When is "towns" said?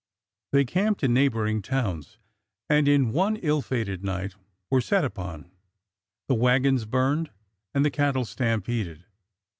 1.61-2.17